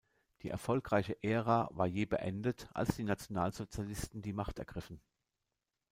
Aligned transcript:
Die 0.41 0.49
erfolgreiche 0.49 1.21
Ära 1.21 1.69
war 1.73 1.85
jäh 1.85 2.07
beendet, 2.07 2.67
als 2.73 2.95
die 2.95 3.03
Nationalsozialisten 3.03 4.23
die 4.23 4.33
Macht 4.33 4.57
ergriffen. 4.57 4.99